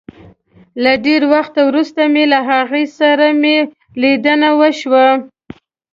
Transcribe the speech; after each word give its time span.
له 0.83 0.93
ډېره 1.05 1.27
وخته 1.33 1.59
وروسته 1.69 2.01
مي 2.13 2.23
له 2.33 2.39
هغه 2.49 2.81
سره 2.99 3.25
مي 3.41 3.57
ليدنه 4.01 4.49
وشوه 4.59 5.07